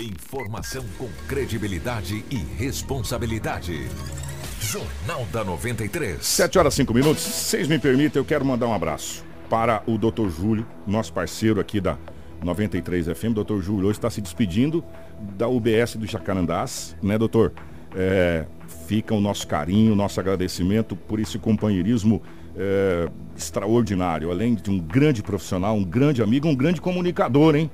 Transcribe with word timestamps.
Informação 0.00 0.82
com 0.96 1.10
credibilidade 1.28 2.24
e 2.30 2.36
responsabilidade. 2.36 3.86
Jornal 4.58 5.26
da 5.30 5.44
93. 5.44 6.24
7 6.24 6.58
horas 6.58 6.72
5 6.72 6.94
minutos. 6.94 7.22
Vocês 7.22 7.68
me 7.68 7.78
permitem, 7.78 8.18
eu 8.18 8.24
quero 8.24 8.42
mandar 8.42 8.66
um 8.66 8.72
abraço 8.72 9.22
para 9.50 9.82
o 9.86 9.98
Dr. 9.98 10.30
Júlio, 10.30 10.66
nosso 10.86 11.12
parceiro 11.12 11.60
aqui 11.60 11.82
da 11.82 11.98
93 12.42 13.08
FM. 13.08 13.34
Dr. 13.34 13.60
Júlio 13.60 13.88
hoje 13.88 13.98
está 13.98 14.08
se 14.08 14.22
despedindo 14.22 14.82
da 15.36 15.46
UBS 15.46 15.96
do 15.96 16.06
Jacarandás, 16.06 16.96
né, 17.02 17.18
doutor? 17.18 17.52
É, 17.94 18.46
fica 18.86 19.14
o 19.14 19.20
nosso 19.20 19.46
carinho, 19.46 19.94
nosso 19.94 20.18
agradecimento 20.18 20.96
por 20.96 21.20
esse 21.20 21.38
companheirismo 21.38 22.22
é, 22.56 23.06
extraordinário. 23.36 24.30
Além 24.30 24.54
de 24.54 24.70
um 24.70 24.78
grande 24.78 25.22
profissional, 25.22 25.76
um 25.76 25.84
grande 25.84 26.22
amigo, 26.22 26.48
um 26.48 26.56
grande 26.56 26.80
comunicador, 26.80 27.54
hein? 27.54 27.70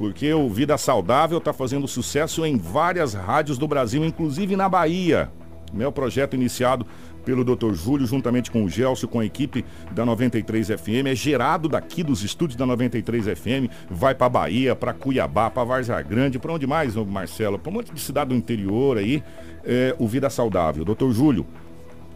Porque 0.00 0.32
o 0.32 0.48
Vida 0.48 0.78
Saudável 0.78 1.36
está 1.36 1.52
fazendo 1.52 1.86
sucesso 1.86 2.46
em 2.46 2.56
várias 2.56 3.12
rádios 3.12 3.58
do 3.58 3.68
Brasil, 3.68 4.02
inclusive 4.02 4.56
na 4.56 4.66
Bahia. 4.66 5.30
Meu 5.74 5.92
projeto 5.92 6.32
iniciado 6.32 6.86
pelo 7.22 7.44
Dr. 7.44 7.74
Júlio, 7.74 8.06
juntamente 8.06 8.50
com 8.50 8.64
o 8.64 8.68
Gelson, 8.70 9.06
com 9.06 9.20
a 9.20 9.26
equipe 9.26 9.62
da 9.92 10.06
93 10.06 10.68
FM, 10.68 11.08
é 11.08 11.14
gerado 11.14 11.68
daqui 11.68 12.02
dos 12.02 12.24
estúdios 12.24 12.56
da 12.56 12.64
93 12.64 13.26
FM, 13.38 13.70
vai 13.90 14.14
para 14.14 14.30
Bahia, 14.30 14.74
para 14.74 14.94
Cuiabá, 14.94 15.50
para 15.50 15.64
Várzea 15.64 16.00
Grande, 16.00 16.38
para 16.38 16.54
onde 16.54 16.66
mais, 16.66 16.96
Marcelo? 16.96 17.58
Para 17.58 17.70
um 17.70 17.74
monte 17.74 17.92
de 17.92 18.00
cidade 18.00 18.30
do 18.30 18.34
interior 18.34 18.96
aí, 18.96 19.22
é, 19.62 19.94
o 19.98 20.08
Vida 20.08 20.30
Saudável. 20.30 20.82
Dr. 20.82 21.10
Júlio, 21.10 21.46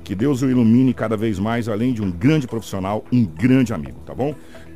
que 0.02 0.14
Deus 0.14 0.40
o 0.40 0.48
ilumine 0.48 0.94
cada 0.94 1.18
vez 1.18 1.38
mais, 1.38 1.68
além 1.68 1.92
de 1.92 2.02
um 2.02 2.10
grande 2.10 2.46
profissional, 2.46 3.04
um 3.12 3.26
grande 3.26 3.74
amigo, 3.74 4.00
tá 4.06 4.14
bom? 4.14 4.34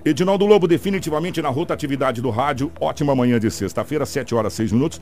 Edinaldo 0.08 0.46
Lobo, 0.46 0.66
definitivamente 0.66 1.42
na 1.42 1.50
rotatividade 1.50 2.22
do 2.22 2.30
rádio. 2.30 2.72
Ótima 2.80 3.14
manhã 3.14 3.38
de 3.38 3.50
sexta-feira, 3.50 4.06
7 4.06 4.34
horas 4.34 4.54
6 4.54 4.72
minutos. 4.72 5.00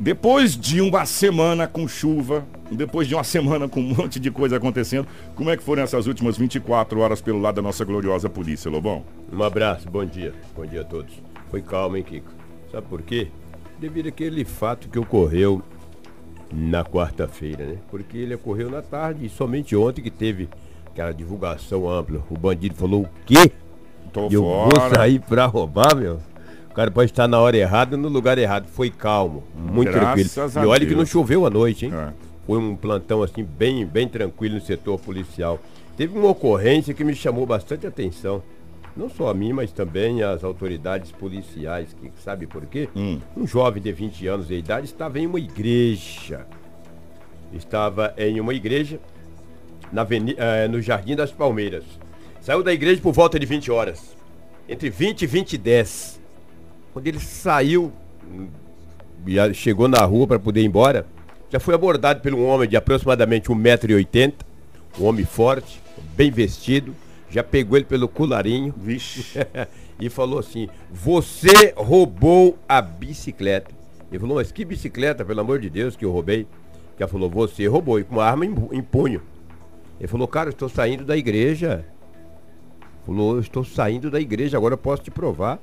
Depois 0.00 0.56
de 0.56 0.80
uma 0.80 1.06
semana 1.06 1.68
com 1.68 1.86
chuva, 1.86 2.44
depois 2.68 3.06
de 3.06 3.14
uma 3.14 3.22
semana 3.22 3.68
com 3.68 3.78
um 3.78 3.94
monte 3.94 4.18
de 4.18 4.28
coisa 4.28 4.56
acontecendo, 4.56 5.06
como 5.36 5.50
é 5.50 5.56
que 5.56 5.62
foram 5.62 5.84
essas 5.84 6.08
últimas 6.08 6.36
24 6.36 6.98
horas 6.98 7.20
pelo 7.20 7.40
lado 7.40 7.54
da 7.54 7.62
nossa 7.62 7.84
gloriosa 7.84 8.28
polícia, 8.28 8.68
Lobão? 8.68 9.04
Um 9.32 9.40
abraço, 9.44 9.88
bom 9.88 10.04
dia. 10.04 10.34
Bom 10.56 10.66
dia 10.66 10.80
a 10.80 10.84
todos. 10.84 11.14
Foi 11.48 11.62
calmo, 11.62 11.96
hein, 11.96 12.02
Kiko? 12.02 12.32
Sabe 12.72 12.88
por 12.88 13.02
quê? 13.02 13.28
Devido 13.78 14.08
àquele 14.08 14.44
fato 14.44 14.88
que 14.88 14.98
ocorreu 14.98 15.62
na 16.52 16.84
quarta-feira, 16.84 17.64
né? 17.64 17.76
Porque 17.88 18.18
ele 18.18 18.34
ocorreu 18.34 18.68
na 18.68 18.82
tarde 18.82 19.26
e 19.26 19.28
somente 19.28 19.76
ontem 19.76 20.02
que 20.02 20.10
teve 20.10 20.48
aquela 20.86 21.12
divulgação 21.12 21.88
ampla. 21.88 22.20
O 22.28 22.36
bandido 22.36 22.74
falou 22.74 23.02
o 23.02 23.08
quê? 23.24 23.52
Tô 24.12 24.28
eu 24.30 24.42
fora. 24.42 24.80
vou 24.80 24.94
sair 24.94 25.20
pra 25.20 25.46
roubar, 25.46 25.96
meu? 25.96 26.18
O 26.70 26.74
cara 26.74 26.90
pode 26.90 27.10
estar 27.10 27.28
na 27.28 27.38
hora 27.38 27.56
errada 27.56 27.96
no 27.96 28.08
lugar 28.08 28.38
errado. 28.38 28.66
Foi 28.66 28.90
calmo, 28.90 29.42
muito 29.54 29.92
Graças 29.92 30.32
tranquilo. 30.34 30.60
a 30.60 30.64
E 30.64 30.66
olha 30.66 30.80
que 30.80 30.86
Deus. 30.86 30.98
não 30.98 31.06
choveu 31.06 31.46
à 31.46 31.50
noite, 31.50 31.86
hein? 31.86 31.92
É. 31.94 32.12
Foi 32.46 32.58
um 32.58 32.74
plantão 32.74 33.22
assim 33.22 33.44
bem, 33.44 33.84
bem 33.86 34.08
tranquilo 34.08 34.56
no 34.56 34.60
setor 34.60 34.98
policial. 34.98 35.58
Teve 35.96 36.18
uma 36.18 36.28
ocorrência 36.30 36.94
que 36.94 37.04
me 37.04 37.14
chamou 37.14 37.46
bastante 37.46 37.86
atenção. 37.86 38.42
Não 38.96 39.08
só 39.08 39.28
a 39.28 39.34
mim, 39.34 39.52
mas 39.52 39.70
também 39.72 40.22
as 40.22 40.44
autoridades 40.44 41.10
policiais, 41.12 41.94
que 41.98 42.10
sabe 42.22 42.46
por 42.46 42.66
quê? 42.66 42.88
Hum. 42.94 43.20
Um 43.36 43.46
jovem 43.46 43.82
de 43.82 43.92
20 43.92 44.26
anos 44.26 44.48
de 44.48 44.54
idade 44.54 44.86
estava 44.86 45.18
em 45.18 45.26
uma 45.26 45.38
igreja. 45.38 46.46
Estava 47.52 48.14
em 48.16 48.40
uma 48.40 48.54
igreja 48.54 48.98
na 49.92 50.06
eh, 50.10 50.68
no 50.68 50.80
Jardim 50.80 51.14
das 51.14 51.30
Palmeiras. 51.30 51.84
Saiu 52.42 52.60
da 52.60 52.72
igreja 52.72 53.00
por 53.00 53.12
volta 53.12 53.38
de 53.38 53.46
20 53.46 53.70
horas. 53.70 54.16
Entre 54.68 54.90
20 54.90 55.22
e 55.22 55.26
20 55.28 55.52
e 55.52 55.58
10. 55.58 56.20
Quando 56.92 57.06
ele 57.06 57.20
saiu 57.20 57.92
e 59.24 59.54
chegou 59.54 59.86
na 59.86 60.04
rua 60.04 60.26
para 60.26 60.40
poder 60.40 60.60
ir 60.60 60.64
embora, 60.64 61.06
já 61.48 61.60
foi 61.60 61.72
abordado 61.72 62.20
por 62.20 62.34
um 62.34 62.44
homem 62.44 62.68
de 62.68 62.76
aproximadamente 62.76 63.48
1,80m, 63.48 64.32
um 64.98 65.04
homem 65.04 65.24
forte, 65.24 65.80
bem 66.16 66.32
vestido, 66.32 66.96
já 67.30 67.44
pegou 67.44 67.78
ele 67.78 67.86
pelo 67.86 68.08
colarinho 68.08 68.74
e 70.00 70.10
falou 70.10 70.40
assim: 70.40 70.68
Você 70.90 71.72
roubou 71.76 72.58
a 72.68 72.82
bicicleta. 72.82 73.70
Ele 74.10 74.18
falou: 74.18 74.38
Mas 74.38 74.50
que 74.50 74.64
bicicleta, 74.64 75.24
pelo 75.24 75.40
amor 75.40 75.60
de 75.60 75.70
Deus, 75.70 75.94
que 75.94 76.04
eu 76.04 76.10
roubei? 76.10 76.48
Que 76.96 77.04
ela 77.04 77.10
falou: 77.10 77.30
Você 77.30 77.68
roubou, 77.68 78.00
e 78.00 78.04
com 78.04 78.16
uma 78.16 78.24
arma 78.24 78.44
em, 78.44 78.52
em 78.72 78.82
punho. 78.82 79.22
Ele 80.00 80.08
falou: 80.08 80.26
Cara, 80.26 80.48
eu 80.48 80.52
estou 80.52 80.68
saindo 80.68 81.04
da 81.04 81.16
igreja. 81.16 81.86
Falou: 83.06 83.34
Eu 83.34 83.40
estou 83.40 83.64
saindo 83.64 84.10
da 84.10 84.20
igreja, 84.20 84.56
agora 84.56 84.74
eu 84.74 84.78
posso 84.78 85.02
te 85.02 85.10
provar. 85.10 85.58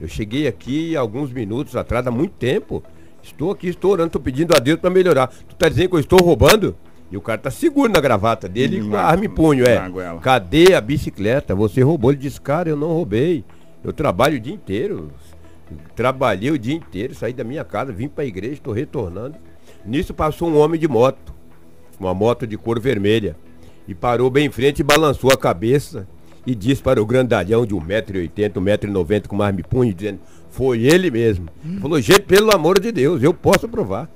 Eu 0.00 0.08
cheguei 0.08 0.46
aqui 0.46 0.96
alguns 0.96 1.32
minutos 1.32 1.74
atrás, 1.74 2.06
há 2.06 2.10
muito 2.10 2.32
tempo. 2.32 2.82
Estou 3.22 3.50
aqui, 3.50 3.68
estou 3.68 3.92
orando, 3.92 4.08
estou 4.08 4.20
pedindo 4.20 4.54
a 4.54 4.58
Deus 4.58 4.78
para 4.78 4.90
melhorar. 4.90 5.28
Tu 5.28 5.56
tá 5.56 5.68
dizendo 5.68 5.88
que 5.90 5.96
eu 5.96 6.00
estou 6.00 6.20
roubando? 6.20 6.76
E 7.10 7.16
o 7.16 7.20
cara 7.20 7.38
tá 7.38 7.50
seguro 7.50 7.90
na 7.90 8.00
gravata 8.00 8.48
dele 8.48 8.82
com 8.88 8.96
a 8.96 9.02
arma 9.02 9.24
em 9.24 9.28
punho, 9.28 9.64
é. 9.64 9.90
Cadê 10.20 10.74
a 10.74 10.80
bicicleta? 10.80 11.54
Você 11.54 11.80
roubou. 11.80 12.10
Ele 12.10 12.20
disse, 12.20 12.40
cara, 12.40 12.68
eu 12.68 12.76
não 12.76 12.88
roubei. 12.88 13.44
Eu 13.82 13.92
trabalho 13.92 14.36
o 14.36 14.40
dia 14.40 14.54
inteiro. 14.54 15.10
Trabalhei 15.94 16.50
o 16.50 16.58
dia 16.58 16.74
inteiro, 16.74 17.14
saí 17.14 17.32
da 17.32 17.42
minha 17.42 17.64
casa, 17.64 17.92
vim 17.92 18.06
para 18.06 18.22
a 18.22 18.26
igreja, 18.26 18.54
estou 18.54 18.72
retornando. 18.72 19.36
Nisso 19.84 20.14
passou 20.14 20.48
um 20.48 20.58
homem 20.58 20.78
de 20.78 20.86
moto, 20.86 21.34
uma 21.98 22.14
moto 22.14 22.46
de 22.46 22.56
cor 22.56 22.78
vermelha, 22.78 23.36
e 23.88 23.94
parou 23.94 24.30
bem 24.30 24.46
em 24.46 24.50
frente 24.50 24.80
e 24.80 24.84
balançou 24.84 25.30
a 25.32 25.36
cabeça 25.36 26.06
e 26.46 26.54
disse 26.54 26.80
para 26.80 27.02
o 27.02 27.06
grandalhão 27.06 27.66
de 27.66 27.74
1,80m, 27.74 28.52
1,90m 28.52 29.26
com 29.26 29.42
arma 29.42 29.60
em 29.60 29.64
punho, 29.64 29.92
dizendo, 29.92 30.20
foi 30.50 30.84
ele 30.84 31.10
mesmo. 31.10 31.48
Ele 31.64 31.80
falou, 31.80 32.00
gente, 32.00 32.22
pelo 32.22 32.54
amor 32.54 32.78
de 32.78 32.92
Deus, 32.92 33.22
eu 33.22 33.34
posso 33.34 33.68
provar. 33.68 34.08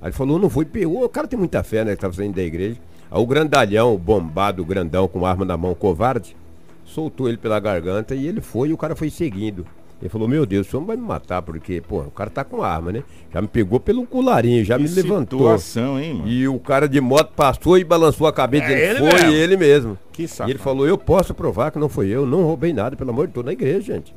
Aí 0.00 0.08
ele 0.08 0.12
falou, 0.12 0.38
não 0.38 0.50
foi. 0.50 0.66
O 0.86 1.08
cara 1.08 1.26
tem 1.26 1.38
muita 1.38 1.62
fé, 1.64 1.84
né? 1.84 1.96
Que 1.96 2.00
tava 2.00 2.12
saindo 2.12 2.36
da 2.36 2.42
igreja. 2.42 2.78
Aí 3.10 3.20
o 3.20 3.26
grandalhão, 3.26 3.96
bombado, 3.96 4.64
grandão, 4.64 5.08
com 5.08 5.24
arma 5.24 5.44
na 5.44 5.56
mão, 5.56 5.74
covarde, 5.74 6.36
soltou 6.84 7.28
ele 7.28 7.38
pela 7.38 7.58
garganta 7.58 8.14
e 8.14 8.26
ele 8.26 8.40
foi 8.40 8.68
e 8.68 8.72
o 8.72 8.76
cara 8.76 8.94
foi 8.94 9.10
seguindo. 9.10 9.66
Ele 10.00 10.08
falou, 10.08 10.28
meu 10.28 10.46
Deus, 10.46 10.66
o 10.66 10.70
senhor 10.70 10.80
não 10.82 10.86
vai 10.86 10.96
me 10.96 11.02
matar, 11.02 11.42
porque, 11.42 11.80
pô, 11.80 12.02
o 12.02 12.10
cara 12.12 12.30
tá 12.30 12.44
com 12.44 12.62
arma, 12.62 12.92
né? 12.92 13.02
Já 13.32 13.42
me 13.42 13.48
pegou 13.48 13.80
pelo 13.80 14.06
colarinho, 14.06 14.64
já 14.64 14.76
Que 14.76 14.84
me 14.84 14.88
levantou. 14.88 15.40
situação, 15.40 15.98
hein, 15.98 16.14
mano? 16.14 16.28
E 16.28 16.46
o 16.46 16.56
cara 16.60 16.88
de 16.88 17.00
moto 17.00 17.32
passou 17.34 17.76
e 17.76 17.82
balançou 17.82 18.26
a 18.28 18.32
cabeça 18.32 18.66
É 18.66 18.68
dele. 18.68 18.82
ele 18.82 18.98
Foi 19.10 19.20
mesmo. 19.20 19.32
ele 19.32 19.56
mesmo. 19.56 19.98
Que 20.12 20.22
E 20.22 20.28
safado. 20.28 20.50
ele 20.52 20.58
falou, 20.60 20.86
eu 20.86 20.96
posso 20.96 21.34
provar 21.34 21.72
que 21.72 21.78
não 21.80 21.88
foi 21.88 22.06
eu, 22.08 22.24
não 22.24 22.44
roubei 22.44 22.72
nada, 22.72 22.94
pelo 22.94 23.10
amor 23.10 23.26
de 23.26 23.32
Deus, 23.32 23.44
na 23.44 23.52
igreja, 23.52 23.94
gente. 23.94 24.14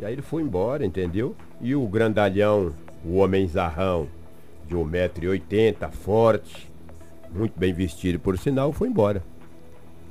E 0.00 0.04
aí 0.04 0.12
ele 0.12 0.22
foi 0.22 0.42
embora, 0.42 0.84
entendeu? 0.84 1.36
E 1.60 1.72
o 1.76 1.86
grandalhão, 1.86 2.72
o 3.04 3.18
homem 3.18 3.46
zarrão, 3.46 4.08
de 4.68 4.74
1,80m, 4.74 5.90
forte, 5.92 6.68
muito 7.32 7.52
bem 7.56 7.72
vestido 7.72 8.18
por 8.18 8.36
sinal, 8.38 8.72
foi 8.72 8.88
embora. 8.88 9.22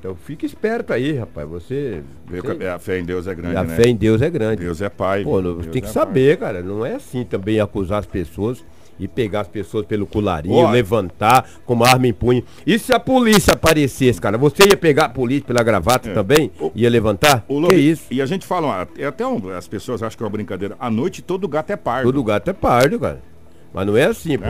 Então 0.02 0.16
fica 0.16 0.48
esperto 0.48 0.92
aí, 0.94 1.14
rapaz. 1.16 1.48
Você. 1.48 2.02
Você- 2.28 2.56
que 2.56 2.66
A 2.66 2.80
fé 2.80 2.98
em 3.00 3.04
Deus 3.06 3.28
é 3.28 3.36
grande, 3.36 3.56
a 3.56 3.64
né? 3.64 3.76
fé 3.76 3.88
em 3.88 3.96
Deus 3.96 4.20
é 4.20 4.32
grande. 4.32 4.64
Deus 4.64 4.82
é 4.82 4.90
pai. 4.90 5.24
Pô, 5.24 5.40
não- 5.40 5.60
tem 5.60 5.80
que 5.80 5.88
é 5.88 5.92
saber, 5.92 6.38
cara. 6.40 6.64
Não 6.64 6.84
é 6.84 6.96
assim 6.96 7.24
também 7.24 7.60
acusar 7.60 8.00
as 8.00 8.08
pessoas 8.08 8.66
e 9.00 9.08
pegar 9.08 9.42
as 9.42 9.48
pessoas 9.48 9.86
pelo 9.86 10.08
colarinho, 10.08 10.72
levantar 10.72 11.48
com 11.68 11.76
uma 11.76 11.88
arma 11.88 12.08
em 12.08 12.14
punho. 12.14 12.44
E 12.66 12.80
se 12.80 12.92
a 12.92 13.00
polícia 13.00 13.54
aparecesse, 13.54 14.20
cara? 14.20 14.40
Você 14.40 14.64
ia 14.70 14.76
pegar 14.78 15.06
a 15.06 15.10
polícia 15.10 15.46
pela 15.46 15.62
gravata 15.62 16.10
É. 16.10 16.14
também? 16.16 16.52
O- 16.60 16.72
Ia 16.74 16.90
levantar? 16.90 17.46
O 17.48 17.56
que 17.56 17.62
Lobo, 17.62 17.74
isso? 17.76 18.06
E 18.10 18.24
a 18.24 18.26
gente 18.26 18.44
fala, 18.44 18.68
ó, 18.68 18.88
é 19.00 19.06
até 19.06 19.26
um- 19.26 19.50
as 19.56 19.68
pessoas 19.68 20.02
acham 20.02 20.18
que 20.18 20.24
é 20.24 20.26
uma 20.26 20.32
brincadeira. 20.32 20.76
À 20.80 20.90
noite 20.90 21.22
todo 21.22 21.48
gato 21.48 21.70
é 21.70 21.76
pardo. 21.76 22.06
Todo 22.06 22.24
gato 22.24 22.50
é 22.50 22.54
pardo, 22.54 23.00
cara. 23.00 23.22
Mas 23.72 23.86
não 23.86 23.96
é 23.96 24.06
assim, 24.06 24.36
pô. 24.36 24.46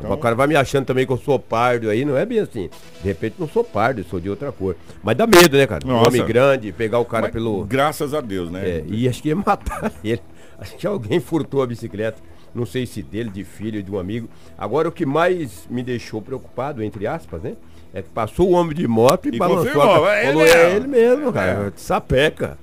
Então- 0.00 0.12
O 0.12 0.18
cara 0.18 0.34
vai 0.34 0.46
me 0.46 0.56
achando 0.56 0.84
também 0.86 1.06
que 1.06 1.12
eu 1.12 1.16
sou 1.18 1.38
pardo 1.38 1.88
aí, 1.90 2.04
não 2.04 2.16
é 2.16 2.24
bem 2.26 2.40
assim. 2.40 2.68
De 3.02 3.08
repente 3.08 3.36
não 3.38 3.48
sou 3.48 3.62
pardo, 3.62 4.02
sou 4.04 4.18
de 4.20 4.28
outra 4.28 4.50
cor. 4.50 4.74
Mas 5.02 5.16
dá 5.16 5.26
medo, 5.26 5.56
né, 5.56 5.66
cara? 5.66 5.86
Um 5.86 5.90
Nossa. 5.90 6.08
homem 6.08 6.24
grande, 6.24 6.72
pegar 6.72 6.98
o 6.98 7.04
cara 7.04 7.24
Mas, 7.24 7.32
pelo. 7.32 7.64
Graças 7.64 8.12
a 8.14 8.20
Deus, 8.20 8.50
né? 8.50 8.60
É, 8.68 8.84
e 8.88 9.08
acho 9.08 9.22
que 9.22 9.28
ia 9.28 9.36
matar 9.36 9.92
ele. 10.04 10.20
Acho 10.58 10.76
que 10.76 10.86
alguém 10.86 11.20
furtou 11.20 11.62
a 11.62 11.66
bicicleta. 11.66 12.20
Não 12.54 12.66
sei 12.66 12.84
se 12.84 13.00
dele, 13.02 13.30
de 13.30 13.44
filho, 13.44 13.80
de 13.82 13.90
um 13.92 13.98
amigo. 13.98 14.28
Agora 14.58 14.88
o 14.88 14.92
que 14.92 15.06
mais 15.06 15.66
me 15.70 15.82
deixou 15.84 16.20
preocupado, 16.20 16.82
entre 16.82 17.06
aspas, 17.06 17.42
né? 17.42 17.54
É 17.94 18.02
que 18.02 18.08
passou 18.08 18.48
o 18.48 18.52
homem 18.52 18.74
de 18.74 18.86
moto 18.88 19.26
e, 19.28 19.34
E 19.34 19.38
balançou 19.38 19.64
confirmou, 19.72 20.04
a 20.06 20.16
é 20.16 20.24
falou, 20.26 20.42
ele 20.42 20.50
é 20.50 20.56
mesmo." 20.64 20.76
ele 20.76 20.86
mesmo, 20.88 21.32
cara. 21.32 21.66
É. 21.68 21.72
Sapeca. 21.76 22.58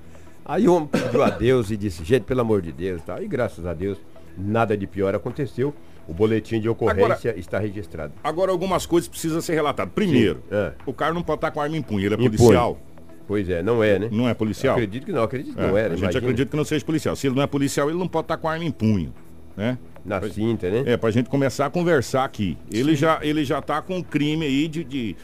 Aí 0.45 0.67
o 0.67 0.73
homem 0.75 0.87
pediu 0.87 1.23
a 1.23 1.29
Deus 1.29 1.71
e 1.71 1.77
disse, 1.77 2.03
gente, 2.03 2.23
pelo 2.23 2.41
amor 2.41 2.61
de 2.61 2.71
Deus, 2.71 3.01
tá? 3.01 3.21
E 3.21 3.27
graças 3.27 3.65
a 3.65 3.73
Deus, 3.73 3.97
nada 4.37 4.77
de 4.77 4.87
pior 4.87 5.13
aconteceu. 5.15 5.73
O 6.07 6.13
boletim 6.13 6.59
de 6.61 6.69
ocorrência 6.69 7.37
está 7.37 7.59
registrado. 7.59 8.13
Agora 8.23 8.51
algumas 8.51 8.85
coisas 8.85 9.09
precisam 9.09 9.41
ser 9.41 9.53
relatadas. 9.55 9.91
Primeiro, 9.93 10.41
é. 10.49 10.71
o 10.85 10.93
cara 10.93 11.13
não 11.13 11.21
pode 11.21 11.37
estar 11.39 11.51
com 11.51 11.59
arma 11.59 11.75
em 11.75 11.81
punho. 11.81 12.05
Ele 12.05 12.13
é 12.15 12.17
policial. 12.17 12.79
Pois 13.27 13.49
é, 13.49 13.61
não 13.61 13.83
é, 13.83 13.99
né? 13.99 14.07
Não 14.09 14.29
é 14.29 14.33
policial? 14.33 14.75
Acredito 14.75 15.05
que 15.05 15.11
não, 15.11 15.23
acredito 15.23 15.53
que 15.55 15.61
É, 15.61 15.67
não 15.67 15.77
era. 15.77 15.87
a 15.87 15.89
gente 15.91 15.99
imagina. 16.03 16.19
acredita 16.19 16.49
que 16.51 16.55
não 16.55 16.63
seja 16.63 16.85
policial. 16.85 17.13
Se 17.15 17.27
ele 17.27 17.35
não 17.35 17.43
é 17.43 17.47
policial, 17.47 17.89
ele 17.89 17.99
não 17.99 18.07
pode 18.07 18.23
estar 18.25 18.37
com 18.37 18.47
arma 18.47 18.63
em 18.63 18.71
punho. 18.71 19.13
Né? 19.57 19.77
Na 20.05 20.21
cinta, 20.29 20.69
né? 20.69 20.83
É, 20.85 20.95
pra 20.95 21.11
gente 21.11 21.27
começar 21.29 21.65
a 21.65 21.69
conversar 21.69 22.23
aqui. 22.23 22.57
Ele 22.71 22.95
já, 22.95 23.19
ele 23.21 23.43
já 23.43 23.61
tá 23.61 23.81
com 23.81 23.97
um 23.97 24.01
crime 24.03 24.45
aí 24.45 24.67
de, 24.69 24.83
de- 24.85 25.15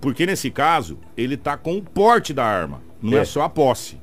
Porque 0.00 0.24
nesse 0.26 0.48
caso, 0.50 0.96
ele 1.16 1.36
tá 1.36 1.56
com 1.56 1.76
o 1.76 1.82
porte 1.82 2.32
da 2.32 2.44
arma. 2.44 2.80
Não 3.02 3.18
é, 3.18 3.22
É. 3.22 3.24
só 3.24 3.42
a 3.42 3.48
posse. 3.48 3.98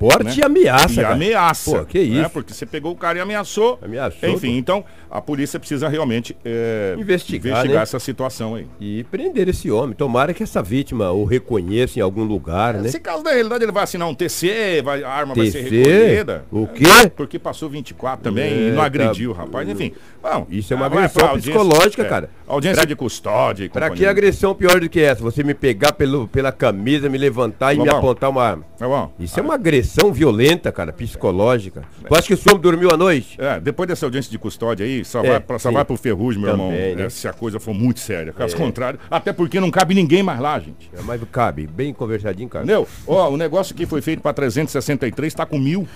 Porte 0.00 0.24
né? 0.24 0.34
e 0.38 0.42
ameaça, 0.42 0.92
E 0.94 1.02
cara. 1.02 1.14
ameaça. 1.14 1.78
Pô, 1.78 1.84
que 1.84 2.00
isso. 2.00 2.22
né? 2.22 2.28
Porque 2.28 2.54
você 2.54 2.64
pegou 2.64 2.90
o 2.92 2.96
cara 2.96 3.18
e 3.18 3.20
ameaçou. 3.20 3.78
Ameaçou, 3.82 4.28
Enfim, 4.30 4.52
pô. 4.54 4.58
então 4.58 4.84
a 5.10 5.20
polícia 5.20 5.58
precisa 5.60 5.88
realmente 5.88 6.34
é, 6.44 6.94
Investigar, 6.98 7.66
né? 7.68 7.76
essa 7.76 7.98
situação 7.98 8.54
aí. 8.54 8.66
E 8.80 9.04
prender 9.04 9.48
esse 9.48 9.70
homem. 9.70 9.94
Tomara 9.94 10.32
que 10.32 10.42
essa 10.42 10.62
vítima 10.62 11.10
o 11.12 11.24
reconheça 11.24 11.98
em 11.98 12.02
algum 12.02 12.24
lugar, 12.24 12.74
né? 12.74 12.88
Se 12.88 12.98
caso 12.98 13.22
da 13.22 13.30
realidade 13.32 13.62
ele 13.64 13.72
vai 13.72 13.82
assinar 13.84 14.08
um 14.08 14.14
TC, 14.14 14.80
vai, 14.82 15.02
a 15.04 15.10
arma 15.10 15.34
vai 15.34 15.46
ser 15.50 15.64
TC? 15.64 15.76
recolhida. 15.82 16.44
O 16.50 16.66
quê? 16.66 16.84
Porque 17.14 17.38
passou 17.38 17.68
24 17.68 18.22
também 18.24 18.44
É, 18.52 18.56
e 18.56 18.70
não 18.70 18.76
tá- 18.78 18.84
agrediu 18.84 19.30
o 19.30 19.34
rapaz. 19.34 19.68
Enfim, 19.68 19.92
bom, 20.22 20.46
Isso 20.48 20.72
é 20.72 20.76
uma 20.76 20.88
vai 20.88 21.04
agressão 21.04 21.34
psicológica, 21.36 22.02
é, 22.02 22.08
cara. 22.08 22.30
Audiência 22.48 22.82
Pra- 22.82 22.88
de 22.88 22.96
custódia 22.96 23.70
Pra 23.70 23.90
que 23.90 24.04
agressão 24.06 24.54
pior 24.54 24.80
do 24.80 24.88
que 24.88 25.00
essa? 25.00 25.22
Você 25.22 25.44
me 25.44 25.54
pegar 25.54 25.92
pelo, 25.92 26.26
pela 26.26 26.50
camisa, 26.50 27.08
me 27.08 27.18
levantar 27.18 27.74
e 27.74 27.76
me 27.78 27.84
Lobão. 27.84 27.98
apontar 27.98 28.30
uma 28.30 28.42
arma. 28.42 28.64
Tá? 28.78 29.08
Isso 29.20 29.38
é 29.38 29.42
uma 29.42 29.54
agressão 29.54 29.89
violenta, 30.12 30.70
cara, 30.72 30.92
psicológica. 30.92 31.82
Tu 32.06 32.14
acha 32.14 32.26
que 32.28 32.34
esse 32.34 32.48
homem 32.48 32.60
dormiu 32.60 32.90
à 32.92 32.96
noite? 32.96 33.36
É, 33.40 33.58
depois 33.58 33.88
dessa 33.88 34.06
audiência 34.06 34.30
de 34.30 34.38
custódia 34.38 34.84
aí, 34.86 35.04
só, 35.04 35.24
É, 35.24 35.28
vai, 35.30 35.40
pra, 35.40 35.58
só 35.58 35.70
vai 35.72 35.84
pro 35.84 35.96
ferrugem, 35.96 36.40
meu 36.40 36.52
Também, 36.52 36.72
irmão, 36.72 36.96
né? 36.96 37.06
é, 37.06 37.10
se 37.10 37.26
a 37.26 37.32
coisa 37.32 37.58
for 37.58 37.74
muito 37.74 38.00
séria. 38.00 38.32
Caso 38.32 38.56
contrário, 38.56 38.98
até 39.10 39.32
porque 39.32 39.58
não 39.60 39.70
cabe 39.70 39.94
ninguém 39.94 40.22
mais 40.22 40.38
lá, 40.40 40.58
gente. 40.58 40.90
É, 40.96 41.02
Mas 41.02 41.20
cabe, 41.32 41.66
bem 41.66 41.92
conversadinho, 41.92 42.48
cara. 42.48 42.64
Entendeu? 42.64 42.86
Ó, 43.06 43.30
o 43.30 43.36
negócio 43.36 43.74
que 43.74 43.86
foi 43.86 44.00
feito 44.00 44.22
pra 44.22 44.32
363 44.32 45.32
tá 45.34 45.44
com 45.46 45.58
mil. 45.58 45.86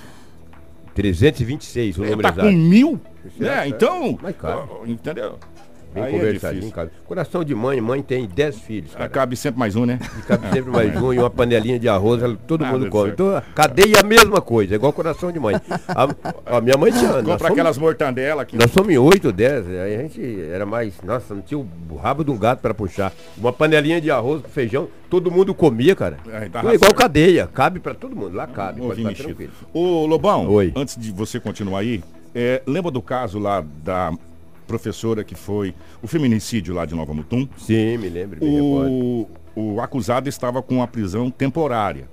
326 0.94 1.98
o 1.98 2.00
número 2.02 2.22
Tá 2.22 2.32
com 2.32 2.40
exato. 2.42 2.56
mil. 2.56 3.00
Será 3.36 3.56
né? 3.56 3.62
que 3.62 3.66
é? 3.66 3.68
Então, 3.68 4.18
Mas 4.22 4.36
cabe. 4.36 4.68
ó, 4.70 4.86
entendeu? 4.86 5.38
Bem 5.94 6.02
Aí 6.02 6.14
é 6.14 6.18
conversadinho, 6.18 6.60
difícil. 6.62 6.74
cara. 6.74 6.90
Coração 7.06 7.44
de 7.44 7.54
mãe, 7.54 7.80
mãe 7.80 8.02
tem 8.02 8.26
10 8.26 8.58
filhos, 8.58 8.92
cara. 8.94 9.08
Cabe 9.08 9.36
sempre 9.36 9.60
mais 9.60 9.76
um, 9.76 9.86
né? 9.86 10.00
E 10.18 10.22
cabe 10.22 10.48
sempre 10.52 10.70
mais 10.72 10.96
um 11.00 11.12
e 11.12 11.18
uma 11.18 11.30
panelinha 11.30 11.78
de 11.78 11.88
arroz, 11.88 12.20
todo 12.48 12.64
Ah, 12.64 12.72
mundo 12.72 12.88
come. 12.90 13.04
céu. 13.04 13.12
Então, 13.14 13.42
cadeia 13.54 13.96
é 13.96 14.00
a 14.00 14.02
mesma 14.02 14.40
coisa, 14.40 14.74
é 14.74 14.76
igual 14.76 14.92
coração 14.92 15.30
de 15.30 15.38
mãe. 15.38 15.54
A, 15.88 16.56
a 16.56 16.60
minha 16.60 16.76
mãe 16.76 16.90
tinha. 16.90 17.08
Compra 17.12 17.22
somos- 17.38 17.44
aquelas 17.44 17.78
mortandelas 17.78 18.40
aqui. 18.42 18.56
Nós 18.56 18.70
somos 18.72 18.92
em 18.92 18.98
8, 18.98 19.30
10, 19.32 19.68
aí 19.68 19.94
a 19.94 20.02
gente 20.02 20.40
era 20.50 20.66
mais. 20.66 20.94
Nossa, 21.04 21.32
não 21.34 21.42
tinha 21.42 21.58
o 21.58 21.96
rabo 21.96 22.24
de 22.24 22.30
um 22.32 22.36
gato 22.36 22.58
para 22.60 22.74
puxar. 22.74 23.12
Uma 23.38 23.52
panelinha 23.52 24.00
de 24.00 24.10
arroz 24.10 24.42
com 24.42 24.48
feijão, 24.48 24.88
todo 25.08 25.30
mundo 25.30 25.54
comia, 25.54 25.94
cara. 25.94 26.18
É, 26.26 26.40
tá 26.48 26.58
Então 26.58 26.70
é 26.70 26.74
igual 26.74 26.78
certo. 26.90 26.94
cadeia, 26.96 27.46
cabe 27.46 27.78
para 27.78 27.94
todo 27.94 28.16
mundo, 28.16 28.34
lá 28.34 28.46
cabe, 28.48 28.80
Ô, 28.80 28.86
pode. 28.88 29.48
Ô, 29.72 30.06
Lobão, 30.06 30.48
Oi. 30.50 30.72
antes 30.74 30.96
de 30.98 31.12
você 31.12 31.38
continuar 31.38 31.80
aí, 31.80 32.02
é, 32.34 32.62
lembra 32.66 32.90
do 32.90 33.00
caso 33.00 33.38
lá 33.38 33.64
da 33.84 34.12
professora 34.66 35.22
que 35.24 35.34
foi 35.34 35.74
o 36.02 36.06
feminicídio 36.06 36.74
lá 36.74 36.84
de 36.84 36.94
Nova 36.94 37.14
Mutum? 37.14 37.48
Sim, 37.58 37.98
me 37.98 38.08
lembro. 38.08 38.44
O, 38.44 39.28
o 39.54 39.80
acusado 39.80 40.28
estava 40.28 40.62
com 40.62 40.82
a 40.82 40.86
prisão 40.86 41.30
temporária. 41.30 42.08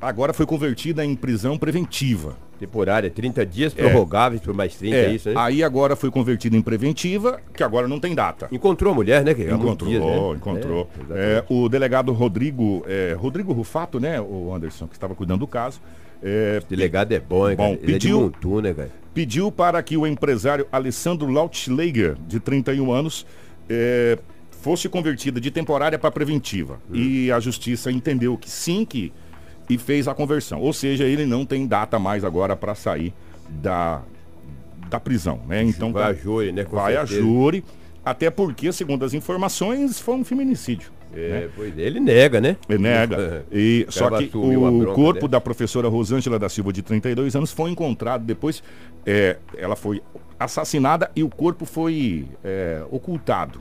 Agora 0.00 0.32
foi 0.32 0.46
convertida 0.46 1.04
em 1.04 1.14
prisão 1.16 1.58
preventiva. 1.58 2.36
Temporária, 2.58 3.08
30 3.08 3.46
dias 3.46 3.72
prorrogáveis 3.72 4.40
por 4.40 4.52
mais 4.52 4.74
30, 4.74 4.96
é, 4.96 5.10
isso, 5.12 5.28
né? 5.28 5.34
Aí 5.38 5.62
agora 5.62 5.94
foi 5.94 6.10
convertida 6.10 6.56
em 6.56 6.62
preventiva, 6.62 7.40
que 7.54 7.62
agora 7.62 7.86
não 7.86 8.00
tem 8.00 8.14
data. 8.14 8.48
Encontrou 8.50 8.92
a 8.92 8.94
mulher, 8.96 9.24
né? 9.24 9.32
Que 9.34 9.44
muitos 9.44 9.64
Encontrou, 9.64 9.90
dias, 9.90 10.04
né? 10.04 10.36
encontrou. 10.36 10.90
É. 11.10 11.14
É, 11.14 11.44
o 11.48 11.68
delegado 11.68 12.12
Rodrigo, 12.12 12.84
é, 12.86 13.14
Rodrigo 13.18 13.52
Rufato, 13.52 14.00
né, 14.00 14.20
o 14.20 14.52
Anderson, 14.52 14.86
que 14.88 14.94
estava 14.94 15.14
cuidando 15.14 15.40
do 15.40 15.46
caso, 15.46 15.80
é, 16.22 16.60
Delegado 16.68 17.12
é 17.12 17.20
bom, 17.20 17.48
hein, 17.48 17.56
Bom, 17.56 17.74
cara? 17.76 17.80
É 17.80 17.86
pediu- 17.86 18.20
Montu, 18.22 18.60
né, 18.60 18.74
cara? 18.74 18.90
pediu 19.14 19.52
para 19.52 19.80
que 19.82 19.96
o 19.96 20.06
empresário 20.06 20.66
Alessandro 20.72 21.30
Lautschlager, 21.30 22.16
de 22.26 22.40
31 22.40 22.90
anos, 22.92 23.24
é, 23.68 24.18
fosse 24.50 24.88
convertida 24.88 25.40
de 25.40 25.50
temporária 25.50 25.98
para 25.98 26.10
preventiva. 26.10 26.80
Hum. 26.90 26.96
E 26.96 27.30
a 27.30 27.38
justiça 27.38 27.92
entendeu 27.92 28.36
que 28.36 28.50
sim, 28.50 28.84
que 28.84 29.12
e 29.68 29.76
fez 29.78 30.08
a 30.08 30.14
conversão. 30.14 30.60
Ou 30.60 30.72
seja, 30.72 31.04
ele 31.04 31.26
não 31.26 31.44
tem 31.44 31.66
data 31.66 31.98
mais 31.98 32.24
agora 32.24 32.56
para 32.56 32.74
sair 32.74 33.12
da, 33.48 34.02
da 34.88 34.98
prisão, 34.98 35.40
né? 35.46 35.62
Então 35.62 35.92
Vai 35.92 36.02
tá- 36.02 36.08
a 36.08 36.14
júri, 36.14 36.52
né? 36.52 36.64
com 36.64 36.76
vai 36.76 36.96
a 36.96 37.00
certeza. 37.06 37.20
júri, 37.20 37.64
até 38.04 38.30
porque, 38.30 38.72
segundo 38.72 39.04
as 39.04 39.14
informações, 39.14 39.98
foi 40.00 40.14
um 40.14 40.24
feminicídio. 40.24 40.90
É, 41.14 41.28
né? 41.30 41.48
pois 41.56 41.76
é, 41.78 41.82
ele 41.82 42.00
nega, 42.00 42.40
né? 42.40 42.56
Ele 42.68 42.82
nega. 42.82 43.44
E, 43.50 43.86
só 43.88 44.10
que 44.10 44.30
a 44.34 44.38
o 44.38 44.78
bronca 44.80 44.94
corpo 44.94 45.26
da 45.28 45.40
professora 45.40 45.88
Rosângela 45.88 46.38
da 46.38 46.48
Silva, 46.48 46.72
de 46.72 46.82
32 46.82 47.34
anos, 47.34 47.50
foi 47.50 47.70
encontrado 47.70 48.24
depois. 48.24 48.62
é, 49.06 49.38
ela 49.56 49.74
foi 49.74 50.02
assassinada 50.38 51.10
e 51.16 51.22
o 51.22 51.28
corpo 51.28 51.64
foi 51.64 52.26
é, 52.44 52.82
ocultado. 52.90 53.60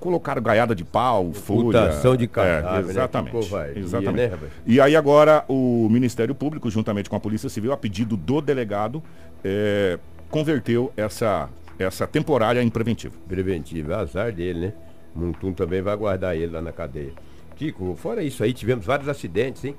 Colocaram 0.00 0.40
gaiada 0.40 0.74
de 0.74 0.84
pau, 0.84 1.32
folha. 1.32 1.60
Ocultação 1.60 2.16
de 2.16 2.28
cadáver, 2.28 2.64
né? 2.64 2.78
É, 2.78 2.82
Que 2.84 2.90
exatamente. 2.90 3.32
covardia, 3.32 3.82
exatamente. 3.82 4.16
né, 4.16 4.26
rapaz? 4.26 4.52
e 4.64 4.80
aí 4.80 4.94
agora 4.94 5.44
o 5.48 5.88
Ministério 5.90 6.34
Público, 6.34 6.70
juntamente 6.70 7.10
com 7.10 7.16
a 7.16 7.20
Polícia 7.20 7.48
Civil, 7.48 7.72
a 7.72 7.76
pedido 7.76 8.16
do 8.16 8.40
delegado, 8.40 9.02
é, 9.44 9.98
converteu 10.30 10.92
essa, 10.96 11.48
essa 11.78 12.06
temporária 12.06 12.62
em 12.62 12.70
preventiva. 12.70 13.14
Preventivo, 13.26 13.90
é 13.92 13.94
azar 13.96 14.32
dele, 14.32 14.60
né? 14.66 14.72
Montum 15.14 15.52
também 15.52 15.82
vai 15.82 15.96
guardar 15.96 16.36
ele 16.36 16.52
lá 16.52 16.62
na 16.62 16.70
cadeia. 16.70 17.12
Kiko, 17.56 17.96
fora 17.96 18.22
isso 18.22 18.44
aí, 18.44 18.52
tivemos 18.52 18.86
vários 18.86 19.08
acidentes, 19.08 19.64
hein? 19.64 19.74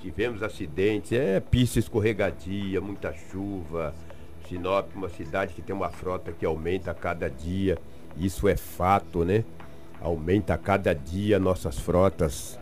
Tivemos 0.00 0.40
acidentes, 0.40 1.10
é 1.10 1.40
pista 1.40 1.80
escorregadia, 1.80 2.80
muita 2.80 3.12
chuva. 3.12 3.92
Sinop, 4.48 4.94
uma 4.94 5.08
cidade 5.08 5.54
que 5.54 5.62
tem 5.62 5.74
uma 5.74 5.90
frota 5.90 6.32
que 6.32 6.46
aumenta 6.46 6.90
a 6.90 6.94
cada 6.94 7.28
dia. 7.28 7.78
Isso 8.16 8.48
é 8.48 8.56
fato, 8.56 9.24
né? 9.24 9.44
Aumenta 10.00 10.54
a 10.54 10.58
cada 10.58 10.94
dia 10.94 11.38
nossas 11.38 11.78
frotas. 11.78 12.58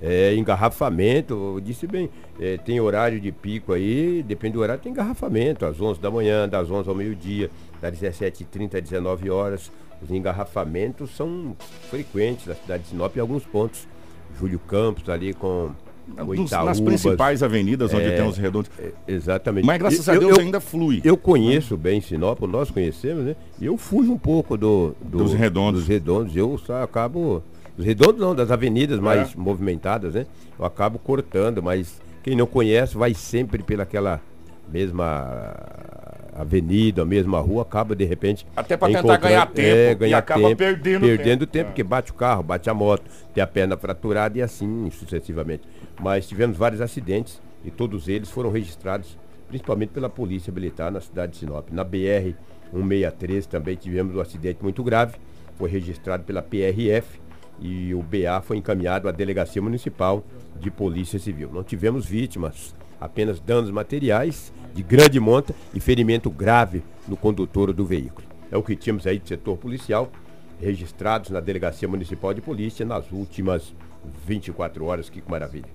É, 0.00 0.34
engarrafamento, 0.34 1.34
eu 1.34 1.60
disse 1.60 1.86
bem, 1.86 2.08
é, 2.38 2.56
tem 2.56 2.80
horário 2.80 3.20
de 3.20 3.32
pico 3.32 3.72
aí, 3.72 4.22
depende 4.22 4.52
do 4.54 4.60
horário, 4.60 4.80
tem 4.80 4.92
engarrafamento, 4.92 5.66
às 5.66 5.80
11 5.80 6.00
da 6.00 6.08
manhã, 6.08 6.48
das 6.48 6.70
11 6.70 6.88
ao 6.88 6.94
meio-dia, 6.94 7.50
das 7.80 7.98
17h30 7.98 8.76
às 8.76 8.82
19 8.82 9.28
horas. 9.28 9.72
Os 10.00 10.10
engarrafamentos 10.10 11.10
são 11.16 11.56
frequentes 11.90 12.46
na 12.46 12.54
cidade 12.54 12.84
de 12.84 12.90
Sinop 12.90 13.16
em 13.16 13.20
alguns 13.20 13.44
pontos. 13.44 13.88
Júlio 14.38 14.60
Campos 14.60 15.08
ali 15.08 15.34
com 15.34 15.72
o 16.16 16.34
Nos- 16.34 16.50
nas 16.50 16.80
principais 16.80 17.42
avenidas 17.42 17.92
onde 17.92 18.04
É, 18.06 18.16
tem 18.16 18.26
os 18.28 18.36
redondos. 18.36 18.70
É, 18.78 18.90
Exatamente. 19.06 19.64
Mas 19.66 19.78
graças 19.78 20.08
Eu- 20.08 20.14
a 20.14 20.18
Deus 20.18 20.36
eu- 20.38 20.44
ainda 20.44 20.60
flui. 20.60 21.00
eu 21.04 21.16
conheço 21.16 21.76
bem 21.76 22.00
Sinop, 22.00 22.40
nós 22.42 22.70
conhecemos, 22.70 23.24
né? 23.24 23.36
E 23.60 23.66
eu 23.66 23.76
fujo 23.76 24.12
um 24.12 24.18
pouco 24.18 24.56
do, 24.56 24.94
do- 25.02 25.18
Dos 25.18 25.32
redondos. 25.34 25.80
Dos 25.80 25.88
redondos. 25.88 26.36
Eu 26.36 26.58
só 26.58 26.82
acabo. 26.82 27.42
Dos 27.76 27.86
redondos 27.86 28.20
não, 28.20 28.34
das 28.34 28.50
avenidas 28.50 28.98
mais 28.98 29.32
É. 29.32 29.36
movimentadas, 29.36 30.14
né? 30.14 30.26
Eu 30.58 30.64
acabo 30.64 30.98
cortando, 30.98 31.62
mas 31.62 32.00
quem 32.24 32.34
não 32.34 32.46
conhece 32.46 32.96
vai 32.96 33.14
sempre 33.14 33.62
pelaquela 33.62 34.20
mesma 34.72 35.54
avenida, 36.40 37.02
a 37.02 37.04
mesma 37.04 37.40
rua, 37.40 37.62
acaba 37.62 37.94
de 37.94 38.04
repente. 38.04 38.46
Até 38.56 38.76
pra 38.76 38.88
tentar 38.88 39.16
ganhar 39.16 39.46
tempo, 39.46 39.60
É, 39.68 39.90
e 39.90 39.94
ganhar 39.94 40.18
acaba 40.18 40.42
tempo, 40.42 40.56
perdendo 40.56 41.00
Perdendo 41.06 41.40
tempo. 41.46 41.52
tempo, 41.52 41.64
É. 41.66 41.70
porque 41.70 41.82
bate 41.82 42.10
o 42.10 42.14
carro, 42.14 42.42
bate 42.42 42.68
a 42.70 42.74
moto, 42.74 43.04
tem 43.34 43.42
a 43.42 43.46
perna 43.46 43.76
fraturada 43.76 44.38
e 44.38 44.42
assim 44.42 44.90
sucessivamente. 44.90 45.62
Mas 46.00 46.26
tivemos 46.28 46.56
vários 46.56 46.80
acidentes 46.80 47.40
e 47.64 47.70
todos 47.70 48.08
eles 48.08 48.30
foram 48.30 48.50
registrados 48.50 49.18
principalmente 49.48 49.90
pela 49.90 50.08
Polícia 50.10 50.52
Militar 50.52 50.92
na 50.92 51.00
cidade 51.00 51.32
de 51.32 51.38
Sinop. 51.38 51.70
Na 51.72 51.82
BR 51.82 52.34
163 52.70 53.46
também 53.46 53.76
tivemos 53.76 54.14
um 54.14 54.20
acidente 54.20 54.62
muito 54.62 54.82
grave, 54.84 55.16
foi 55.56 55.70
registrado 55.70 56.22
pela 56.24 56.42
PRF 56.42 57.18
e 57.60 57.92
o 57.94 58.02
BA 58.02 58.40
foi 58.42 58.58
encaminhado 58.58 59.08
à 59.08 59.10
Delegacia 59.10 59.60
Municipal 59.60 60.22
de 60.60 60.70
Polícia 60.70 61.18
Civil. 61.18 61.50
Não 61.52 61.64
tivemos 61.64 62.04
vítimas, 62.06 62.74
apenas 63.00 63.40
danos 63.40 63.70
materiais 63.70 64.52
de 64.74 64.82
grande 64.82 65.18
monta 65.18 65.54
e 65.74 65.80
ferimento 65.80 66.30
grave 66.30 66.82
no 67.06 67.16
condutor 67.16 67.72
do 67.72 67.84
veículo. 67.84 68.26
É 68.50 68.56
o 68.56 68.62
que 68.62 68.76
tínhamos 68.76 69.06
aí 69.06 69.18
de 69.18 69.28
setor 69.28 69.56
policial 69.56 70.10
registrados 70.60 71.30
na 71.30 71.40
Delegacia 71.40 71.88
Municipal 71.88 72.34
de 72.34 72.40
Polícia 72.40 72.84
nas 72.84 73.10
últimas 73.12 73.74
24 74.26 74.84
horas. 74.84 75.08
Que 75.08 75.22
maravilha. 75.28 75.68